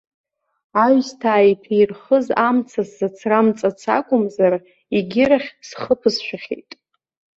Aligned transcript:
Аҩсҭаа 0.83 1.49
иҭәа 1.51 1.75
ирхыз 1.81 2.27
амца 2.47 2.81
сзацрамҵац 2.87 3.81
акәымзар, 3.97 4.53
егьырахь 4.95 5.49
схы 5.67 5.93
ԥысшәахьеит! 5.99 6.71